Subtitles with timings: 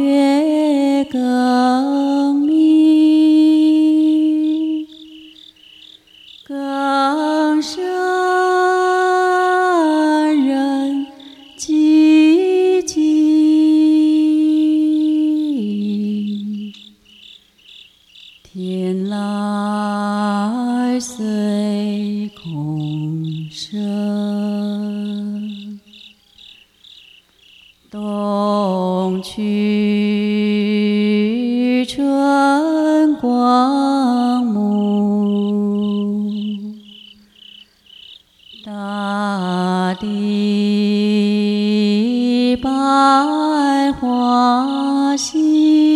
[0.00, 4.86] 月更明，
[6.46, 8.07] 更深
[18.50, 23.78] 天来随空生。
[27.90, 29.44] 东去
[31.86, 34.72] 春光暮，
[38.64, 40.76] 大地
[42.56, 42.70] 百
[43.92, 45.87] 花新，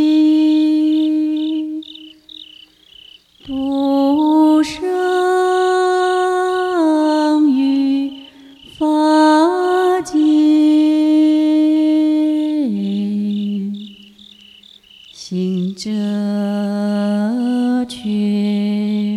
[3.44, 4.80] 独生
[7.50, 8.12] 于
[8.78, 10.16] 法界。
[15.12, 15.90] 行者
[17.88, 18.08] 却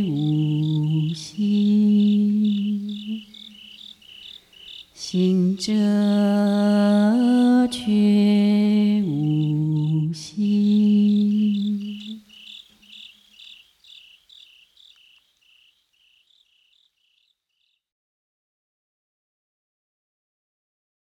[0.10, 2.02] 无心。
[4.96, 5.72] 行者
[7.70, 8.05] 却。